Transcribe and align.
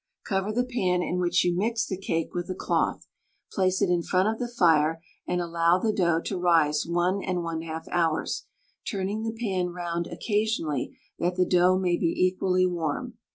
Cover 0.25 0.51
the 0.51 0.63
pan 0.63 1.03
in 1.03 1.19
which 1.19 1.43
you 1.45 1.55
mix 1.55 1.85
the 1.85 1.95
cake 1.95 2.33
with 2.33 2.49
a 2.49 2.55
cloth, 2.55 3.05
place 3.51 3.83
it 3.83 3.89
in 3.91 4.01
front 4.01 4.27
of 4.29 4.39
the 4.39 4.47
fire, 4.47 4.99
and 5.27 5.39
allow 5.39 5.77
the 5.77 5.93
dough 5.93 6.19
to 6.21 6.39
rise 6.39 6.87
1 6.87 7.21
1/2 7.21 7.83
hours, 7.91 8.45
turning 8.89 9.21
the 9.21 9.31
pan 9.39 9.69
round 9.69 10.07
occasionally 10.07 10.97
that 11.19 11.35
the 11.35 11.45
dough 11.45 11.77
may 11.77 11.97
be 11.97 12.07
equally 12.17 12.65
warm. 12.65 13.19